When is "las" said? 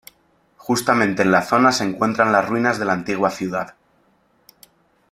2.31-2.49